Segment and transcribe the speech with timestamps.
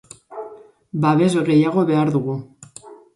[1.03, 2.39] Babes gehiago behar dugu.